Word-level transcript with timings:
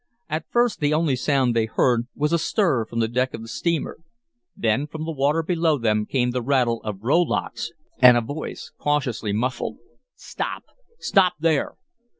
At 0.31 0.49
first 0.49 0.79
the 0.79 0.95
only 0.95 1.15
sound 1.15 1.55
they 1.55 1.67
heard 1.67 2.07
was 2.15 2.33
a 2.33 2.39
stir 2.39 2.85
from 2.85 3.01
the 3.01 3.07
deck 3.07 3.35
of 3.35 3.43
the 3.43 3.47
steamer. 3.47 3.99
Then 4.57 4.87
from 4.87 5.05
the 5.05 5.11
water 5.11 5.43
below 5.43 5.77
them 5.77 6.07
came 6.07 6.31
the 6.31 6.41
rattle 6.41 6.81
of 6.83 7.03
rowlocks 7.03 7.71
and 7.99 8.17
a 8.17 8.21
voice 8.21 8.71
cautiously 8.79 9.31
muffled. 9.31 9.77
"Stop! 10.15 10.63
Stop 10.97 11.33
there!" 11.39 11.75